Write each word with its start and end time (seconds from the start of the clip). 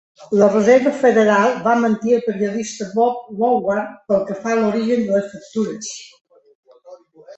La 0.37 0.45
Reserva 0.51 0.93
Federal 1.01 1.51
va 1.67 1.75
mentir 1.81 2.15
al 2.15 2.23
periodista 2.29 2.87
Bob 2.95 3.29
Woodward 3.43 3.93
pel 4.09 4.27
que 4.31 4.39
fa 4.47 4.55
a 4.55 4.59
l'origen 4.63 5.05
de 5.11 5.15
les 5.19 5.29
factures. 5.37 5.91